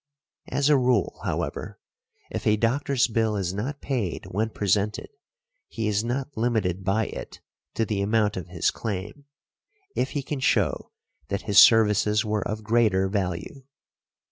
[0.47, 1.79] As a rule, however,
[2.31, 5.09] if a doctor's bill is not paid when presented
[5.67, 7.39] he is not limited by it
[7.75, 9.25] to the amount of his claim,
[9.95, 10.91] if he can show
[11.27, 13.63] that his services were of greater value.